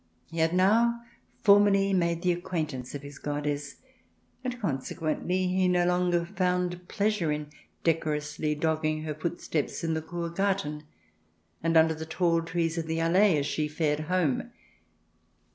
[0.31, 0.99] He had now
[1.43, 3.75] formally made the acquaintance of his goddess,
[4.43, 7.51] and, consequently, he no longer found pleasure in
[7.83, 10.85] de corously dogging her footsteps in the Kur Garten,
[11.61, 14.49] and under the tall trees of the Allee as she fared home.